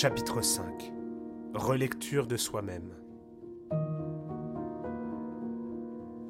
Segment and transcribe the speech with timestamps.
[0.00, 0.94] Chapitre 5
[1.52, 2.94] Relecture de soi-même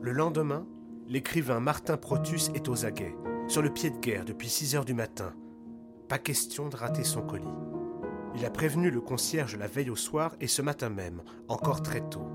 [0.01, 0.67] Le lendemain,
[1.07, 3.15] l'écrivain Martin Protus est aux aguets,
[3.47, 5.35] sur le pied de guerre depuis 6 heures du matin.
[6.09, 7.47] Pas question de rater son colis.
[8.35, 12.01] Il a prévenu le concierge la veille au soir et ce matin même, encore très
[12.01, 12.27] tôt.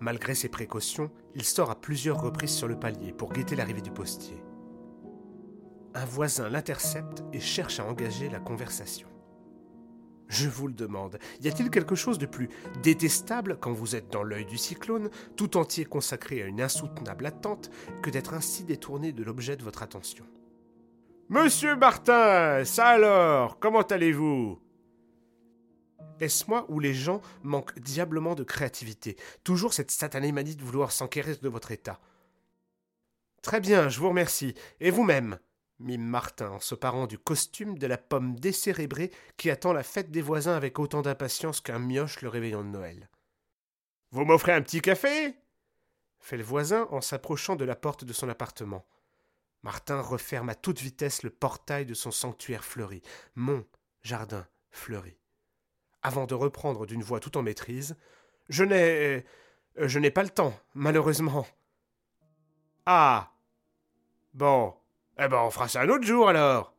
[0.00, 3.92] Malgré ses précautions, il sort à plusieurs reprises sur le palier pour guetter l'arrivée du
[3.92, 4.42] postier.
[5.94, 9.13] Un voisin l'intercepte et cherche à engager la conversation.
[10.28, 12.48] Je vous le demande, y a-t-il quelque chose de plus
[12.82, 17.70] détestable quand vous êtes dans l'œil du cyclone, tout entier consacré à une insoutenable attente,
[18.02, 20.24] que d'être ainsi détourné de l'objet de votre attention?
[21.28, 24.58] Monsieur Martin, ça alors, comment allez-vous?
[26.20, 30.92] Est-ce moi ou les gens manquent diablement de créativité Toujours cette satanée manie de vouloir
[30.92, 32.00] s'enquérir de votre état?
[33.42, 34.54] Très bien, je vous remercie.
[34.80, 35.38] Et vous-même?
[35.78, 40.10] Mime Martin en se parant du costume de la pomme décérébrée qui attend la fête
[40.10, 43.08] des voisins avec autant d'impatience qu'un mioche le réveillon de Noël.
[44.10, 45.34] Vous m'offrez un petit café
[46.24, 48.86] fait le voisin en s'approchant de la porte de son appartement.
[49.62, 53.02] Martin referme à toute vitesse le portail de son sanctuaire fleuri,
[53.34, 53.64] mon
[54.02, 55.18] jardin fleuri.
[56.02, 57.96] Avant de reprendre d'une voix tout en maîtrise
[58.48, 59.24] Je n'ai.
[59.78, 61.46] Euh, je n'ai pas le temps, malheureusement.
[62.86, 63.32] Ah
[64.34, 64.74] Bon,
[65.18, 66.74] eh ben, on fera ça un autre jour alors.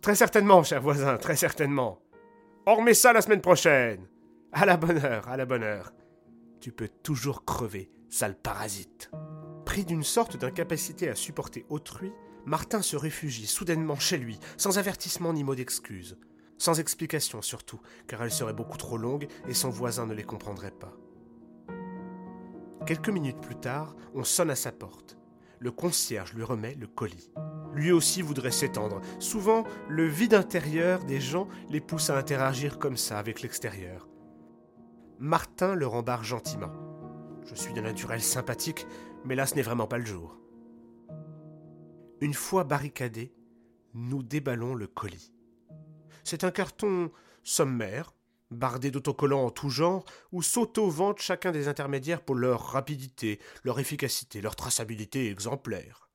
[0.00, 2.00] Très certainement, cher voisin, très certainement.
[2.66, 4.08] On remet ça la semaine prochaine.
[4.52, 5.92] À la bonne heure, à la bonne heure.
[6.60, 9.10] Tu peux toujours crever, sale parasite.
[9.66, 12.12] Pris d'une sorte d'incapacité à supporter autrui,
[12.46, 16.18] Martin se réfugie soudainement chez lui, sans avertissement ni mot d'excuse.
[16.56, 20.70] Sans explication surtout, car elle serait beaucoup trop longue et son voisin ne les comprendrait
[20.70, 20.92] pas.
[22.86, 25.18] Quelques minutes plus tard, on sonne à sa porte.
[25.58, 27.30] Le concierge lui remet le colis
[27.74, 29.00] lui aussi voudrait s'étendre.
[29.18, 34.08] Souvent, le vide intérieur des gens les pousse à interagir comme ça avec l'extérieur.
[35.18, 36.72] Martin le rembarre gentiment.
[37.44, 38.86] Je suis d'un naturel sympathique,
[39.24, 40.38] mais là ce n'est vraiment pas le jour.
[42.20, 43.32] Une fois barricadé,
[43.94, 45.32] nous déballons le colis.
[46.24, 47.10] C'est un carton
[47.42, 48.14] sommaire,
[48.50, 54.40] bardé d'autocollants en tout genre, où s'auto-vantent chacun des intermédiaires pour leur rapidité, leur efficacité,
[54.40, 56.09] leur traçabilité exemplaire.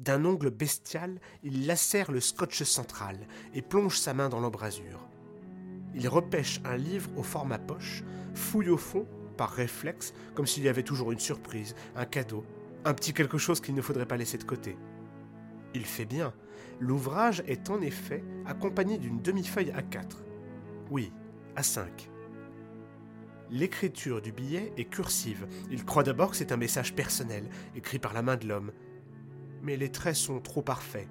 [0.00, 3.18] D'un ongle bestial, il lacère le scotch central
[3.52, 5.06] et plonge sa main dans l'embrasure.
[5.94, 8.02] Il repêche un livre au format poche,
[8.32, 9.06] fouille au fond,
[9.36, 12.46] par réflexe, comme s'il y avait toujours une surprise, un cadeau,
[12.86, 14.78] un petit quelque chose qu'il ne faudrait pas laisser de côté.
[15.74, 16.32] Il fait bien.
[16.78, 20.24] L'ouvrage est en effet accompagné d'une demi-feuille à 4.
[20.90, 21.12] Oui,
[21.56, 22.08] à 5.
[23.50, 25.46] L'écriture du billet est cursive.
[25.70, 28.72] Il croit d'abord que c'est un message personnel, écrit par la main de l'homme
[29.62, 31.08] mais les traits sont trop parfaits.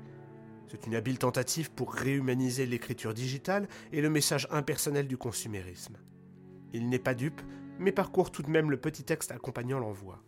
[0.67, 5.97] C'est une habile tentative pour réhumaniser l'écriture digitale et le message impersonnel du consumérisme.
[6.73, 7.41] Il n'est pas dupe,
[7.79, 10.21] mais parcourt tout de même le petit texte accompagnant l'envoi.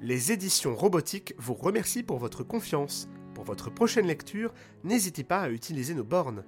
[0.00, 3.08] Les éditions robotiques vous remercient pour votre confiance.
[3.34, 6.44] Pour votre prochaine lecture, n'hésitez pas à utiliser nos bornes.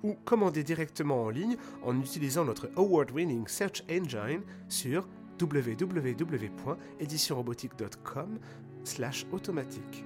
[0.03, 5.07] ou commander directement en ligne en utilisant notre award-winning search engine sur
[5.41, 8.39] www.éditionrobotique.com
[9.31, 10.05] automatique.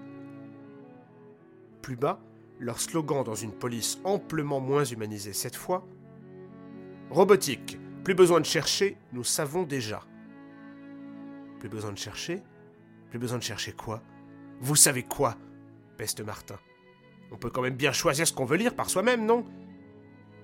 [1.81, 2.19] Plus bas,
[2.59, 5.85] leur slogan dans une police amplement moins humanisée cette fois
[7.09, 10.03] Robotique, plus besoin de chercher, nous savons déjà.
[11.59, 12.41] Plus besoin de chercher
[13.09, 14.01] Plus besoin de chercher quoi?
[14.59, 15.35] Vous savez quoi
[15.97, 16.57] peste Martin?
[17.31, 19.46] On peut quand même bien choisir ce qu'on veut lire par soi-même, non?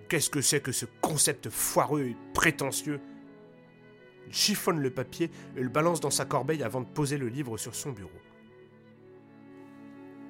[0.10, 3.00] Qu'est-ce que c'est que ce concept foireux et prétentieux?
[4.26, 7.58] Il chiffonne le papier et le balance dans sa corbeille avant de poser le livre
[7.58, 8.10] sur son bureau.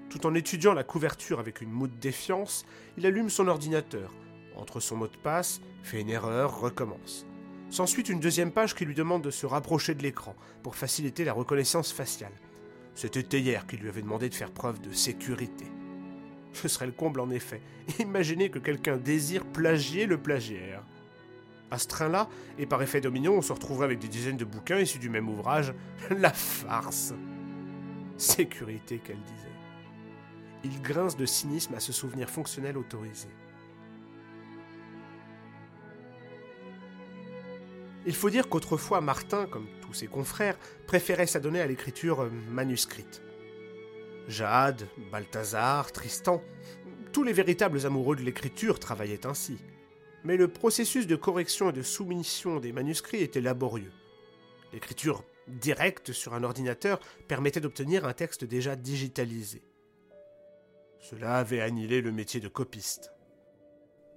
[0.09, 2.65] Tout en étudiant la couverture avec une moue de défiance,
[2.97, 4.13] il allume son ordinateur,
[4.57, 7.25] entre son mot de passe, fait une erreur, recommence.
[7.69, 11.31] S'ensuit une deuxième page qui lui demande de se rapprocher de l'écran pour faciliter la
[11.31, 12.33] reconnaissance faciale.
[12.95, 15.65] C'était hier qu'il lui avait demandé de faire preuve de sécurité.
[16.53, 17.61] Ce serait le comble en effet.
[17.99, 20.83] Imaginez que quelqu'un désire plagier le plagiaire.
[21.71, 24.79] À ce train-là, et par effet domino, on se retrouverait avec des dizaines de bouquins
[24.79, 25.73] issus du même ouvrage.
[26.09, 27.13] La farce
[28.17, 29.47] Sécurité, qu'elle disait.
[30.63, 33.29] Il grince de cynisme à ce souvenir fonctionnel autorisé.
[38.05, 40.57] Il faut dire qu'autrefois Martin, comme tous ses confrères,
[40.87, 43.21] préférait s'adonner à l'écriture euh, manuscrite.
[44.29, 46.43] Jade, Balthazar, Tristan,
[47.11, 49.57] tous les véritables amoureux de l'écriture travaillaient ainsi.
[50.23, 53.91] Mais le processus de correction et de soumission des manuscrits était laborieux.
[54.71, 59.63] L'écriture directe sur un ordinateur permettait d'obtenir un texte déjà digitalisé.
[60.99, 63.11] Cela avait annihilé le métier de copiste.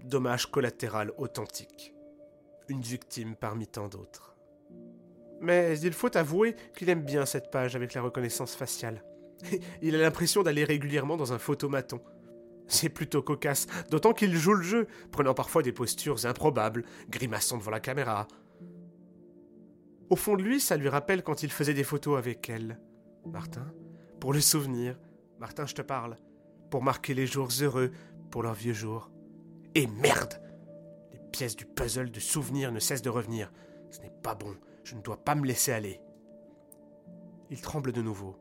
[0.05, 1.95] Dommage collatéral authentique.
[2.69, 4.37] Une victime parmi tant d'autres.
[5.41, 9.03] Mais il faut avouer qu'il aime bien cette page avec la reconnaissance faciale.
[9.83, 12.01] Il a l'impression d'aller régulièrement dans un photomaton.
[12.69, 17.71] C'est plutôt cocasse, d'autant qu'il joue le jeu, prenant parfois des postures improbables, grimaçant devant
[17.71, 18.29] la caméra.
[20.11, 22.81] Au fond de lui, ça lui rappelle quand il faisait des photos avec elle.
[23.27, 23.67] Martin,
[24.21, 24.99] pour le souvenir,
[25.39, 26.17] Martin, je te parle,
[26.71, 27.93] pour marquer les jours heureux,
[28.31, 29.11] pour leurs vieux jours.
[29.75, 30.41] Et merde
[31.13, 33.53] Les pièces du puzzle de souvenirs ne cessent de revenir.
[33.91, 34.55] Ce n'est pas bon,
[34.85, 36.01] je ne dois pas me laisser aller.
[37.51, 38.37] Il tremble de nouveau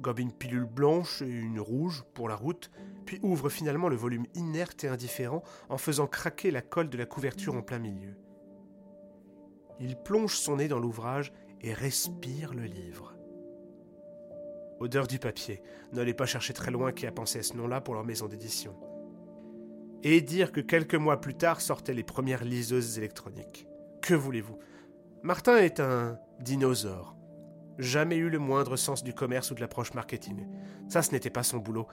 [0.00, 2.70] gobe une pilule blanche et une rouge pour la route,
[3.06, 7.06] puis ouvre finalement le volume inerte et indifférent en faisant craquer la colle de la
[7.06, 8.14] couverture en plein milieu.
[9.78, 13.14] Il plonge son nez dans l'ouvrage et respire le livre.
[14.78, 15.62] Odeur du papier.
[15.92, 18.74] N'allez pas chercher très loin qui a pensé à ce nom-là pour leur maison d'édition.
[20.02, 23.66] Et dire que quelques mois plus tard sortaient les premières liseuses électroniques.
[24.00, 24.58] Que voulez-vous?
[25.22, 27.19] Martin est un dinosaure
[27.80, 30.46] jamais eu le moindre sens du commerce ou de l'approche marketing.
[30.88, 31.86] Ça, ce n'était pas son boulot,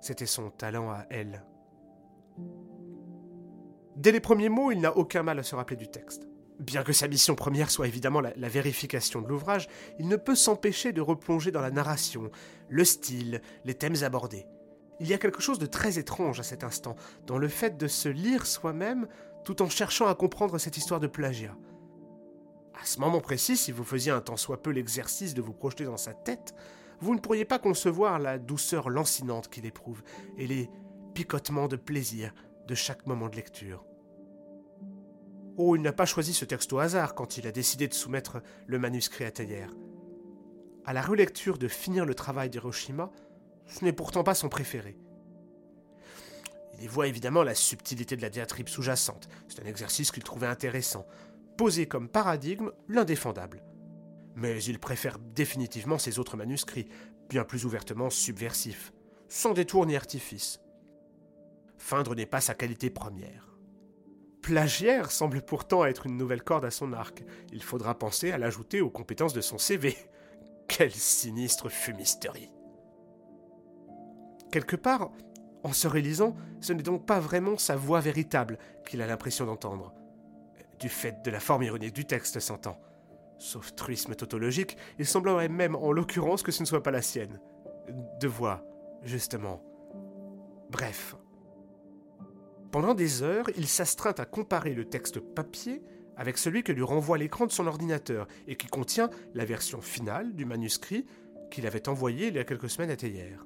[0.00, 1.44] c'était son talent à elle.
[3.96, 6.28] Dès les premiers mots, il n'a aucun mal à se rappeler du texte.
[6.60, 10.36] Bien que sa mission première soit évidemment la, la vérification de l'ouvrage, il ne peut
[10.36, 12.30] s'empêcher de replonger dans la narration,
[12.68, 14.46] le style, les thèmes abordés.
[15.00, 16.94] Il y a quelque chose de très étrange à cet instant,
[17.26, 19.08] dans le fait de se lire soi-même
[19.44, 21.56] tout en cherchant à comprendre cette histoire de plagiat.
[22.80, 25.84] À ce moment précis, si vous faisiez un tant soit peu l'exercice de vous projeter
[25.84, 26.54] dans sa tête,
[27.00, 30.02] vous ne pourriez pas concevoir la douceur lancinante qu'il éprouve
[30.38, 30.70] et les
[31.14, 32.34] picotements de plaisir
[32.66, 33.84] de chaque moment de lecture.
[35.56, 38.42] Oh, il n'a pas choisi ce texte au hasard quand il a décidé de soumettre
[38.66, 39.66] le manuscrit à Thayer.
[40.84, 43.10] À la relecture de Finir le travail d'Hiroshima,
[43.66, 44.98] ce n'est pourtant pas son préféré.
[46.76, 49.28] Il y voit évidemment la subtilité de la diatribe sous-jacente.
[49.48, 51.06] C'est un exercice qu'il trouvait intéressant,
[51.56, 53.62] posé comme paradigme l'indéfendable.
[54.36, 56.88] Mais il préfère définitivement ses autres manuscrits,
[57.28, 58.92] bien plus ouvertement subversifs,
[59.28, 60.60] sans détour ni artifice.
[61.78, 63.56] Feindre n'est pas sa qualité première.
[64.42, 67.24] Plagiaire semble pourtant être une nouvelle corde à son arc.
[67.52, 69.96] Il faudra penser à l'ajouter aux compétences de son CV.
[70.68, 72.50] Quelle sinistre fumisterie.
[74.50, 75.10] Quelque part,
[75.62, 79.94] en se réalisant, ce n'est donc pas vraiment sa voix véritable qu'il a l'impression d'entendre
[80.78, 82.78] du fait de la forme ironique du texte, s'entend.
[83.38, 87.40] Sauf truisme tautologique, il semblerait même en l'occurrence que ce ne soit pas la sienne.
[88.20, 88.64] De voix,
[89.02, 89.62] justement.
[90.70, 91.16] Bref.
[92.70, 95.82] Pendant des heures, il s'astreint à comparer le texte papier
[96.16, 100.34] avec celui que lui renvoie l'écran de son ordinateur et qui contient la version finale
[100.34, 101.06] du manuscrit
[101.50, 103.36] qu'il avait envoyé il y a quelques semaines à Théier.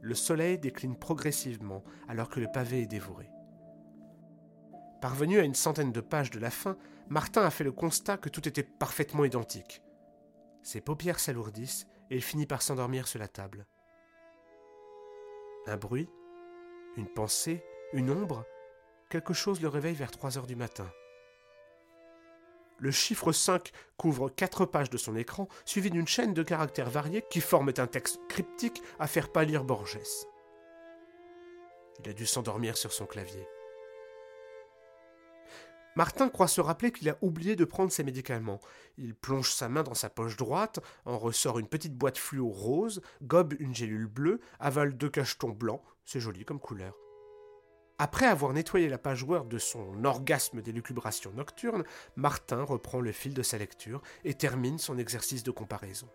[0.00, 3.30] Le soleil décline progressivement alors que le pavé est dévoré.
[5.02, 6.76] Parvenu à une centaine de pages de la fin,
[7.08, 9.82] Martin a fait le constat que tout était parfaitement identique.
[10.62, 13.66] Ses paupières s'alourdissent et il finit par s'endormir sur la table.
[15.66, 16.08] Un bruit,
[16.96, 18.44] une pensée, une ombre,
[19.10, 20.88] quelque chose le réveille vers 3 heures du matin.
[22.78, 27.24] Le chiffre 5 couvre quatre pages de son écran, suivi d'une chaîne de caractères variés
[27.28, 29.98] qui forment un texte cryptique à faire pâlir Borges.
[31.98, 33.48] Il a dû s'endormir sur son clavier.
[35.94, 38.60] Martin croit se rappeler qu'il a oublié de prendre ses médicaments.
[38.96, 43.02] Il plonge sa main dans sa poche droite, en ressort une petite boîte fluo rose,
[43.22, 46.94] gobe une gélule bleue, avale deux cachetons blancs, c'est joli comme couleur.
[47.98, 51.84] Après avoir nettoyé la page Word de son orgasme d'élucubration nocturne,
[52.16, 56.08] Martin reprend le fil de sa lecture et termine son exercice de comparaison.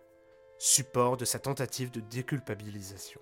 [0.58, 3.20] Support de sa tentative de déculpabilisation.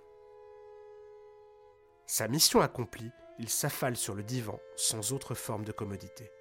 [2.06, 6.32] Sa mission accomplie, il s'affale sur le divan sans autre forme de commodité.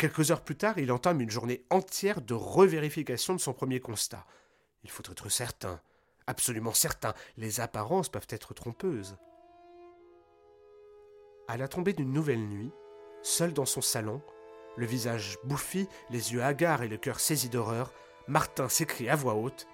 [0.00, 4.24] Quelques heures plus tard, il entame une journée entière de revérification de son premier constat.
[4.82, 5.78] Il faut être certain,
[6.26, 9.18] absolument certain, les apparences peuvent être trompeuses.
[11.48, 12.72] À la tombée d'une nouvelle nuit,
[13.20, 14.22] seul dans son salon,
[14.78, 17.92] le visage bouffi, les yeux hagards et le cœur saisi d'horreur,
[18.26, 19.66] Martin s'écrie à voix haute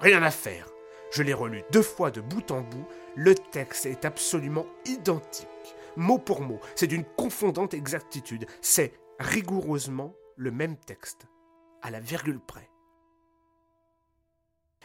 [0.00, 0.70] Rien à faire
[1.10, 5.46] Je l'ai relu deux fois de bout en bout, le texte est absolument identique.
[5.96, 8.46] Mot pour mot, c'est d'une confondante exactitude.
[8.62, 11.26] C'est rigoureusement le même texte,
[11.82, 12.70] à la virgule près.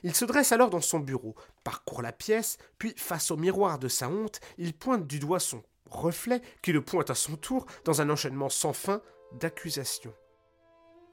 [0.04, 3.88] Il se dresse alors dans son bureau, parcourt la pièce, puis, face au miroir de
[3.88, 8.02] sa honte, il pointe du doigt son reflet, qui le pointe à son tour dans
[8.02, 9.02] un enchaînement sans fin
[9.32, 10.14] d'accusations.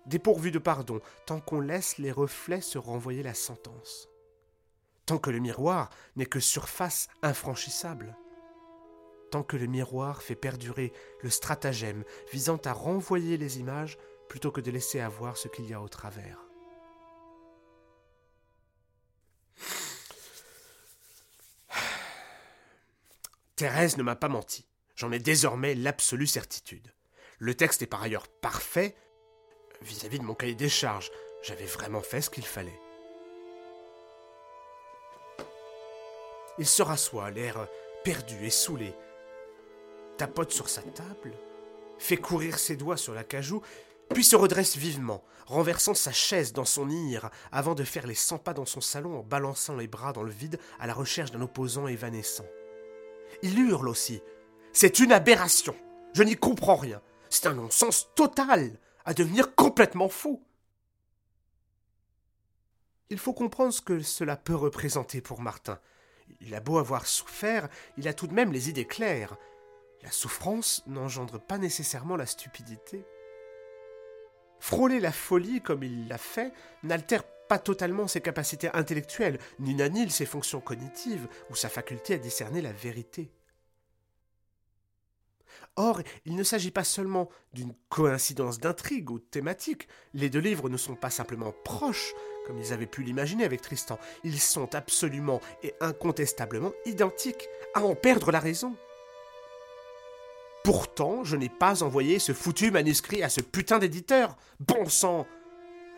[0.07, 4.09] dépourvu de pardon, tant qu'on laisse les reflets se renvoyer la sentence.
[5.07, 8.17] Tant que le miroir n'est que surface infranchissable.
[9.33, 13.97] Tant que le miroir fait perdurer le stratagème visant à renvoyer les images
[14.29, 16.37] plutôt que de laisser avoir ce qu'il y a au travers.
[23.57, 24.67] Thérèse ne m'a pas menti.
[24.97, 26.93] J'en ai désormais l'absolue certitude.
[27.39, 28.95] Le texte est par ailleurs parfait
[29.81, 31.11] vis-à-vis de mon cahier des charges.
[31.43, 32.79] J'avais vraiment fait ce qu'il fallait.
[36.59, 37.67] Il se rassoit, l'air
[38.05, 38.95] perdu et saoulé,
[40.17, 41.33] tapote sur sa table,
[41.99, 43.63] fait courir ses doigts sur la cajou,
[44.13, 48.39] puis se redresse vivement, renversant sa chaise dans son ire, avant de faire les cent
[48.39, 51.41] pas dans son salon en balançant les bras dans le vide à la recherche d'un
[51.41, 52.47] opposant évanescent.
[53.43, 54.21] Il hurle aussi.
[54.73, 55.75] C'est une aberration.
[56.15, 57.01] Je n'y comprends rien.
[57.31, 60.43] C'est un non-sens total, à devenir complètement fou.
[63.09, 65.79] Il faut comprendre ce que cela peut représenter pour Martin.
[66.41, 69.37] Il a beau avoir souffert, il a tout de même les idées claires.
[70.03, 73.05] La souffrance n'engendre pas nécessairement la stupidité.
[74.59, 80.11] Frôler la folie comme il l'a fait n'altère pas totalement ses capacités intellectuelles, ni n'annule
[80.11, 83.31] ses fonctions cognitives ou sa faculté à discerner la vérité.
[85.77, 89.89] Or, il ne s'agit pas seulement d'une coïncidence d'intrigue ou de thématique.
[90.13, 92.15] Les deux livres ne sont pas simplement proches,
[92.47, 93.99] comme ils avaient pu l'imaginer avec Tristan.
[94.25, 98.77] Ils sont absolument et incontestablement identiques, à en perdre la raison.
[100.65, 104.37] Pourtant, je n'ai pas envoyé ce foutu manuscrit à ce putain d'éditeur.
[104.61, 105.27] Bon sang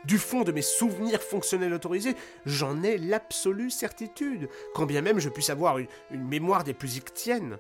[0.06, 2.16] Du fond de mes souvenirs fonctionnels autorisés,
[2.46, 7.58] j'en ai l'absolue certitude, quand bien même je puisse avoir une, mémoire des plus ictiennes.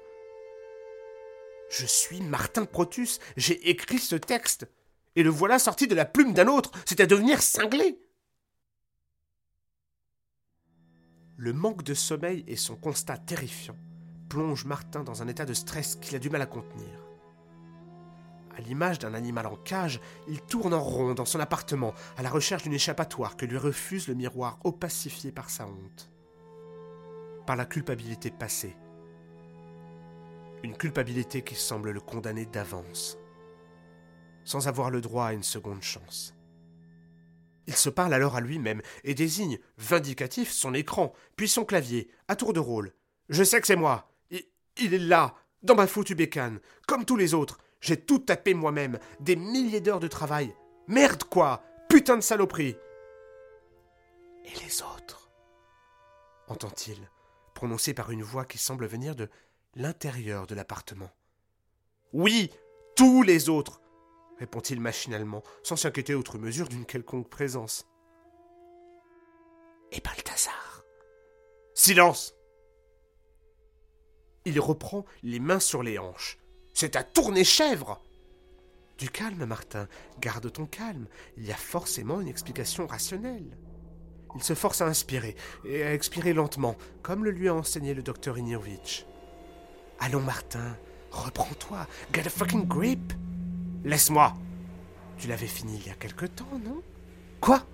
[1.70, 4.66] Je suis Martin Protus, j'ai écrit ce texte,
[5.16, 7.98] et le voilà sorti de la plume d'un autre, c'est à devenir cinglé.
[11.36, 13.76] Le manque de sommeil et son constat terrifiant
[14.34, 17.06] plongent Martin dans un état de stress qu'il a du mal à contenir.
[18.56, 22.30] À l'image d'un animal en cage, il tourne en rond dans son appartement à la
[22.30, 26.10] recherche d'une échappatoire que lui refuse le miroir opacifié par sa honte,
[27.46, 28.76] par la culpabilité passée,
[30.64, 33.16] une culpabilité qui semble le condamner d'avance,
[34.42, 36.34] sans avoir le droit à une seconde chance.
[37.68, 42.34] Il se parle alors à lui-même et désigne, vindicatif, son écran, puis son clavier, à
[42.34, 42.92] tour de rôle.
[43.28, 44.10] Je sais que c'est moi.
[44.78, 47.58] Il, est là, dans ma foutue bécane, comme tous les autres.
[47.80, 50.54] J'ai tout tapé moi-même, des milliers d'heures de travail.
[50.88, 52.76] Merde quoi Putain de saloperie
[54.44, 55.30] Et les autres
[56.48, 57.10] entend-il,
[57.54, 59.28] prononcé par une voix qui semble venir de
[59.74, 61.10] l'intérieur de l'appartement.
[62.12, 62.50] Oui,
[62.96, 63.80] tous les autres,
[64.38, 67.86] répond-il machinalement, sans s'inquiéter outre mesure d'une quelconque présence.
[69.92, 70.84] Et Balthazar
[71.74, 72.34] Silence
[74.44, 76.38] Il reprend les mains sur les hanches.
[76.74, 78.02] C'est à tourner chèvre
[78.98, 79.88] Du calme, Martin,
[80.20, 81.06] garde ton calme.
[81.36, 83.56] Il y a forcément une explication rationnelle.
[84.36, 88.02] Il se force à inspirer, et à expirer lentement, comme le lui a enseigné le
[88.02, 89.06] docteur Inirovitch.
[90.00, 90.76] Allons, Martin,
[91.12, 91.86] reprends-toi.
[92.12, 93.12] Get a fucking grip.
[93.84, 94.34] Laisse-moi.
[95.18, 96.82] Tu l'avais fini il y a quelque temps, non?
[97.40, 97.64] Quoi?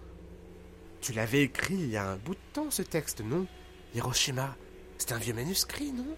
[1.01, 3.47] Tu l'avais écrit il y a un bout de temps, ce texte, non?
[3.95, 4.55] Hiroshima,
[4.99, 6.17] c'est un vieux manuscrit, non?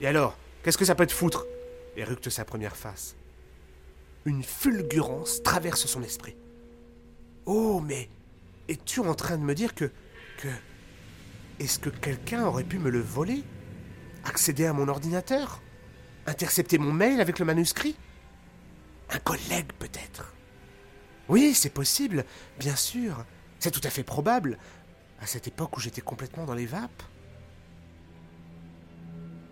[0.00, 1.46] Et alors, qu'est-ce que ça peut te foutre?
[1.96, 3.16] Éructe sa première face.
[4.24, 6.36] Une fulgurance traverse son esprit.
[7.46, 8.08] Oh, mais
[8.68, 9.90] es-tu en train de me dire que.
[10.38, 10.48] que.
[11.58, 13.44] Est-ce que quelqu'un aurait pu me le voler?
[14.24, 15.60] Accéder à mon ordinateur?
[16.26, 17.96] Intercepter mon mail avec le manuscrit?
[19.10, 20.32] Un collègue peut-être?
[21.28, 22.24] Oui, c'est possible,
[22.58, 23.24] bien sûr.
[23.58, 24.58] C'est tout à fait probable,
[25.20, 27.02] à cette époque où j'étais complètement dans les vapes.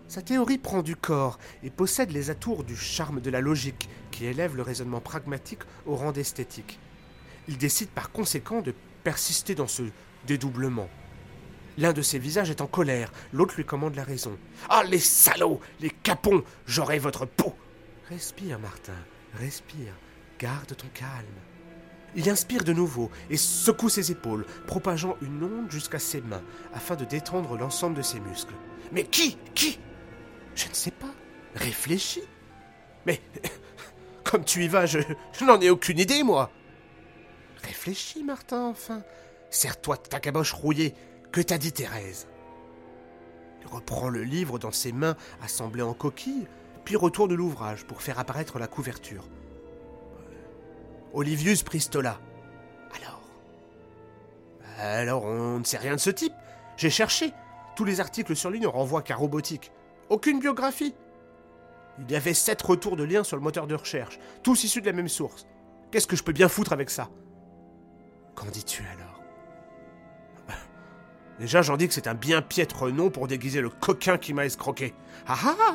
[0.09, 4.25] Sa théorie prend du corps et possède les atours du charme de la logique qui
[4.25, 6.79] élève le raisonnement pragmatique au rang d'esthétique.
[7.47, 8.73] Il décide par conséquent de
[9.03, 9.83] persister dans ce
[10.25, 10.89] dédoublement.
[11.77, 14.35] L'un de ses visages est en colère, l'autre lui commande la raison.
[14.67, 17.53] Ah, les salauds, les capons, j'aurai votre peau
[18.09, 18.97] Respire, Martin,
[19.35, 19.93] respire,
[20.39, 21.11] garde ton calme.
[22.15, 26.41] Il inspire de nouveau et secoue ses épaules, propageant une onde jusqu'à ses mains,
[26.73, 28.55] afin de détendre l'ensemble de ses muscles.
[28.91, 29.77] Mais qui Qui?
[30.59, 31.13] Je ne sais pas.
[31.55, 32.23] Réfléchis.
[33.05, 33.21] Mais
[34.23, 34.99] comme tu y vas, je,
[35.41, 36.51] n'en ai aucune idée, moi.
[37.63, 39.01] Réfléchis, Martin, enfin.
[39.49, 40.93] Serre-toi de ta caboche rouillée
[41.31, 42.27] que t'a dit Thérèse?
[43.61, 46.47] Il reprend le livre dans ses mains assemblées en coquille,
[46.83, 49.27] puis retourne l'ouvrage pour faire apparaître la couverture.
[51.13, 52.19] Olivius Pristola,
[54.79, 56.33] Alors on ne sait rien de ce type.
[56.77, 57.33] J'ai cherché.
[57.75, 59.71] Tous les articles sur lui ne renvoient qu'à robotique.
[60.09, 60.95] Aucune biographie.
[61.99, 64.87] Il y avait sept retours de liens sur le moteur de recherche, tous issus de
[64.87, 65.45] la même source.
[65.91, 67.09] Qu'est-ce que je peux bien foutre avec ça?
[68.35, 69.21] Qu'en dis-tu alors?
[71.39, 74.45] Déjà, j'en dis que c'est un bien piètre nom pour déguiser le coquin qui m'a
[74.45, 74.93] escroqué.
[75.27, 75.73] Ah ah, ah!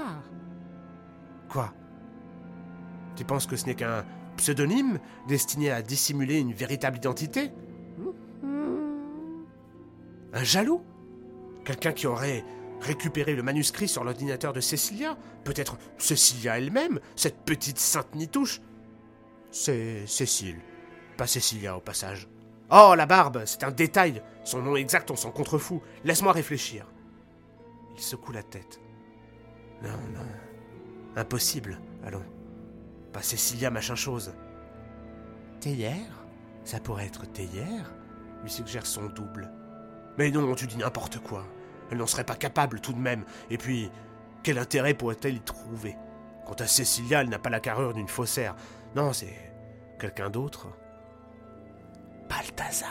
[1.49, 1.73] Quoi?
[3.17, 4.05] Tu penses que ce n'est qu'un
[4.37, 4.99] pseudonyme
[5.29, 7.53] destiné à dissimuler une véritable identité?
[10.33, 10.83] Un jaloux?
[11.65, 12.45] Quelqu'un qui aurait
[12.81, 18.61] récupéré le manuscrit sur l'ordinateur de Cécilia Peut-être Cécilia elle-même, cette petite sainte nitouche
[19.51, 20.61] C'est Cécile,
[21.17, 22.29] pas Cécilia au passage.
[22.71, 24.23] Oh, la barbe, c'est un détail.
[24.43, 25.83] Son nom exact, on s'en contrefou.
[26.05, 26.87] Laisse-moi réfléchir.
[27.97, 28.81] Il secoue la tête.
[29.83, 30.27] Non, non.
[31.17, 32.25] Impossible, allons.
[33.13, 34.33] Pas Cécilia, machin chose.
[35.61, 36.27] Théière?
[36.65, 37.95] Ça pourrait être Théière?
[38.43, 39.51] Lui suggère son double.
[40.19, 41.45] Mais non, tu dis n'importe quoi.
[41.91, 43.25] Elle n'en serait pas capable tout de même.
[43.51, 43.91] Et puis,
[44.43, 45.97] quel intérêt pourrait-elle y trouver?
[46.47, 48.55] Quant à Cécilia, elle n'a pas la carrure d'une faussaire.
[48.95, 49.35] Non, c'est
[49.99, 50.69] quelqu'un d'autre.
[52.29, 52.89] Balthazar.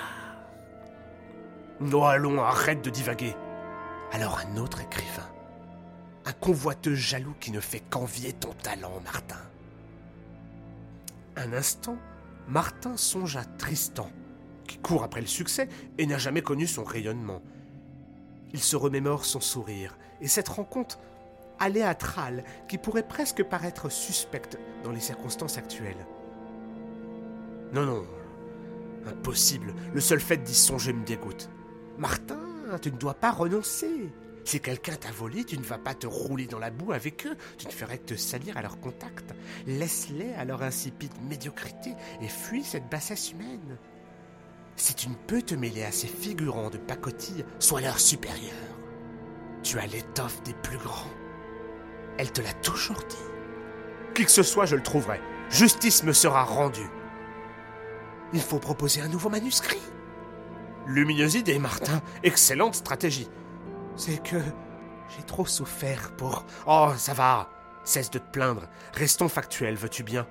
[1.79, 3.35] Non, allons, arrête de divaguer.
[4.12, 5.29] Alors un autre écrivain.
[6.25, 9.41] Un convoiteux jaloux qui ne fait qu'envier ton talent, Martin.
[11.35, 11.97] Un instant,
[12.47, 14.09] Martin songe à Tristan,
[14.67, 17.41] qui court après le succès et n'a jamais connu son rayonnement.
[18.53, 21.00] Il se remémore son sourire et cette rencontre
[21.60, 26.06] aléatrale qui pourrait presque paraître suspecte dans les circonstances actuelles.
[27.73, 28.06] Non, non,
[29.08, 29.73] impossible.
[29.93, 31.49] Le seul fait d'y songer me dégoûte.
[31.97, 32.39] Martin,
[32.82, 34.12] tu ne dois pas renoncer.
[34.45, 37.38] Si quelqu'un t'a volé, tu ne vas pas te rouler dans la boue avec eux,
[37.58, 39.34] tu ne ferais que te salir à leur contact.
[39.67, 43.77] Laisse-les à leur insipide médiocrité et fuis cette bassesse humaine.
[44.75, 48.53] Si tu ne peux te mêler à ces figurants de pacotille, sois leur supérieur.
[49.62, 51.12] Tu as l'étoffe des plus grands.
[52.17, 54.13] Elle te l'a toujours dit.
[54.13, 55.21] Qui que ce soit, je le trouverai.
[55.49, 56.89] Justice me sera rendue.
[58.33, 59.81] Il faut proposer un nouveau manuscrit.
[60.88, 62.01] Lumineuse idée, Martin.
[62.23, 63.29] Excellente stratégie.
[63.95, 64.38] C'est que
[65.15, 66.45] j'ai trop souffert pour...
[66.65, 67.49] Oh, ça va.
[67.83, 68.67] Cesse de te plaindre.
[68.93, 70.27] Restons factuels, veux-tu bien?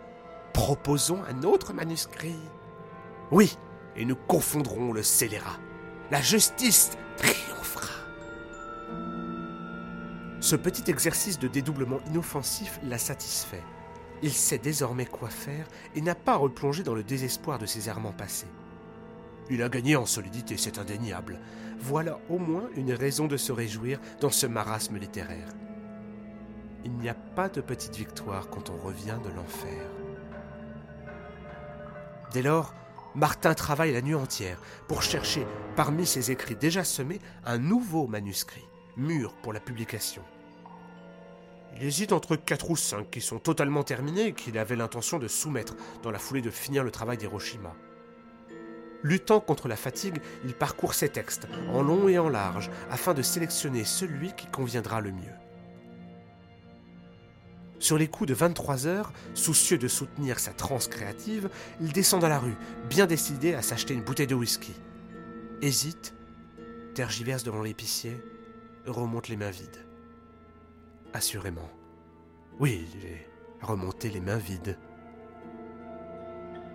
[0.52, 2.38] Proposons un autre manuscrit.
[3.30, 3.56] Oui,
[3.96, 5.58] et nous confondrons le scélérat.
[6.10, 7.88] La justice triomphera.
[10.40, 13.62] Ce petit exercice de dédoublement inoffensif l'a satisfait.
[14.22, 18.12] Il sait désormais quoi faire et n'a pas replongé dans le désespoir de ses errements
[18.12, 18.46] passés.
[19.50, 21.40] Il a gagné en solidité, c'est indéniable.
[21.78, 25.48] Voilà au moins une raison de se réjouir dans ce marasme littéraire.
[26.84, 29.82] Il n'y a pas de petite victoire quand on revient de l'enfer.
[32.32, 32.74] Dès lors,
[33.14, 35.46] Martin travaille la nuit entière pour chercher,
[35.76, 40.22] parmi ses écrits déjà semés, un nouveau manuscrit, mûr pour la publication.
[41.76, 45.28] Il hésite entre quatre ou cinq qui sont totalement terminés et qu'il avait l'intention de
[45.28, 47.74] soumettre dans la foulée de finir le travail d'Hiroshima.
[49.02, 53.22] Luttant contre la fatigue, il parcourt ses textes, en long et en large, afin de
[53.22, 55.34] sélectionner celui qui conviendra le mieux.
[57.82, 62.28] Sur les coups de 23 heures, soucieux de soutenir sa transe créative, il descend dans
[62.28, 62.54] la rue,
[62.88, 64.72] bien décidé à s'acheter une bouteille de whisky.
[65.62, 66.14] Hésite,
[66.94, 68.22] tergiverse devant l'épicier,
[68.86, 69.84] remonte les mains vides.
[71.12, 71.68] Assurément.
[72.60, 73.28] Oui, il est
[73.60, 74.78] remonté les mains vides.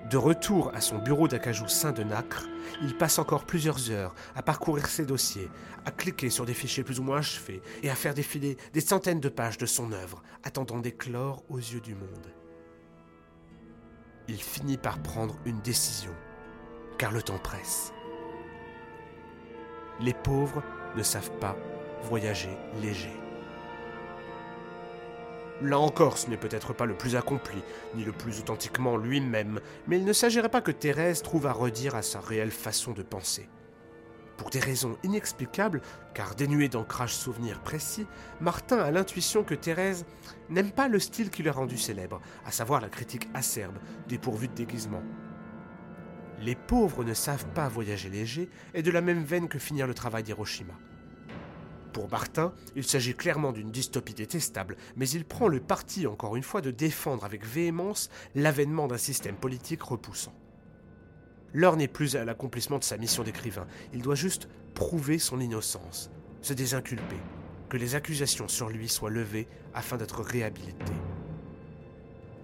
[0.09, 2.47] De retour à son bureau d'acajou saint de Nacre,
[2.81, 5.49] il passe encore plusieurs heures à parcourir ses dossiers,
[5.85, 9.19] à cliquer sur des fichiers plus ou moins achevés et à faire défiler des centaines
[9.19, 12.31] de pages de son œuvre, attendant d'éclore aux yeux du monde.
[14.29, 16.13] Il finit par prendre une décision,
[16.97, 17.91] car le temps presse.
[19.99, 20.63] Les pauvres
[20.95, 21.57] ne savent pas
[22.03, 23.26] voyager léger.
[25.61, 27.63] Là encore, ce n'est peut-être pas le plus accompli,
[27.95, 31.95] ni le plus authentiquement lui-même, mais il ne s'agirait pas que Thérèse trouve à redire
[31.95, 33.49] à sa réelle façon de penser.
[34.37, 35.81] Pour des raisons inexplicables,
[36.13, 38.05] car dénuées d'ancrage souvenir précis,
[38.39, 40.05] Martin a l'intuition que Thérèse
[40.49, 44.53] n'aime pas le style qui l'a rendu célèbre, à savoir la critique acerbe, dépourvue de
[44.53, 45.01] déguisement.
[46.39, 49.95] Les pauvres ne savent pas voyager léger est de la même veine que finir le
[49.95, 50.75] travail d'Hiroshima.
[51.93, 56.43] Pour Martin, il s'agit clairement d'une dystopie détestable, mais il prend le parti, encore une
[56.43, 60.33] fois, de défendre avec véhémence l'avènement d'un système politique repoussant.
[61.53, 66.11] L'heure n'est plus à l'accomplissement de sa mission d'écrivain, il doit juste prouver son innocence,
[66.41, 67.17] se désinculper,
[67.69, 70.93] que les accusations sur lui soient levées afin d'être réhabilité.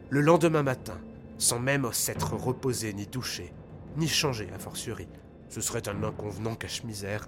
[0.10, 1.00] Le lendemain matin,
[1.38, 3.54] sans même s'être reposé ni douché,
[3.98, 5.08] ni changé a fortiori,
[5.50, 7.28] Ce serait un inconvenant cache-misère.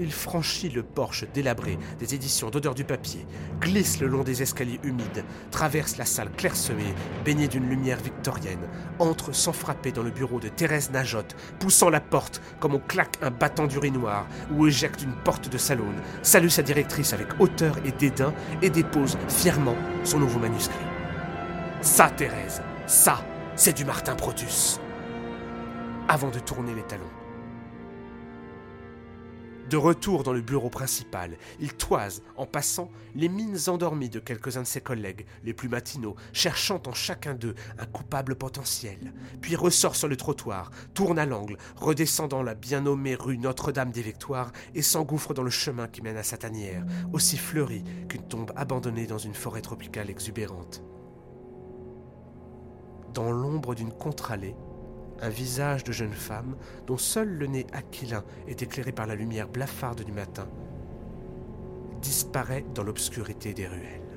[0.00, 3.26] Il franchit le porche délabré des éditions d'odeur du papier,
[3.60, 8.68] glisse le long des escaliers humides, traverse la salle clairsemée, baignée d'une lumière victorienne,
[9.00, 13.18] entre sans frapper dans le bureau de Thérèse Najotte, poussant la porte comme on claque
[13.22, 17.90] un battant d'urinoir ou éjecte une porte de salon, salue sa directrice avec hauteur et
[17.90, 18.32] dédain
[18.62, 20.76] et dépose fièrement son nouveau manuscrit.
[21.80, 23.24] Ça, Thérèse, ça,
[23.56, 24.80] c'est du Martin Protus.
[26.06, 27.17] Avant de tourner les talons.
[29.68, 34.62] De retour dans le bureau principal, il toise, en passant, les mines endormies de quelques-uns
[34.62, 39.94] de ses collègues, les plus matinaux, cherchant en chacun d'eux un coupable potentiel, puis ressort
[39.94, 44.52] sur le trottoir, tourne à l'angle, redescend dans la bien nommée rue Notre-Dame des Victoires
[44.74, 49.06] et s'engouffre dans le chemin qui mène à sa tanière, aussi fleurie qu'une tombe abandonnée
[49.06, 50.82] dans une forêt tropicale exubérante.
[53.12, 54.54] Dans l'ombre d'une contre-allée,
[55.20, 59.48] un visage de jeune femme dont seul le nez aquilin est éclairé par la lumière
[59.48, 60.48] blafarde du matin,
[62.00, 64.07] disparaît dans l'obscurité des ruelles.